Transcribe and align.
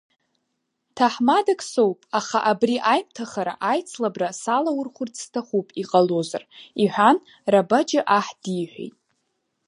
Ҭаҳмадак 0.95 1.61
соуп, 1.71 1.99
аха 2.19 2.37
абри 2.51 2.75
аимҭахара, 2.93 3.53
аицлабра 3.71 4.29
салаурхәырц 4.41 5.15
сҭахуп 5.23 5.67
иҟалозар,— 5.81 6.43
иҳәан 6.83 7.17
Рабаџьы 7.53 8.01
аҳ 8.17 8.27
диҳәеит. 8.41 8.95